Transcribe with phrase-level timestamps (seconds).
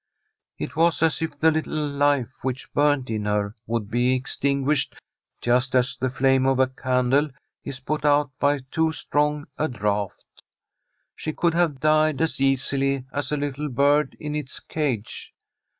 [0.57, 4.95] It was as if the little life which burnt in her would be extinguished,
[5.41, 7.29] just as the flame of a can dle
[7.63, 10.41] is put out by too strong a draught.
[11.15, 15.35] She could have died as easily as a little bird in its cage.